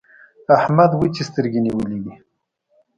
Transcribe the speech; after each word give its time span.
احمد 0.57 0.91
وچې 0.99 1.23
سترګې 1.29 1.59
نيولې 1.65 1.99
دي. 2.03 2.13